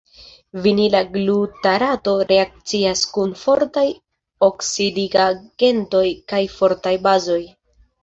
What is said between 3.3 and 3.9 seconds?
fortaj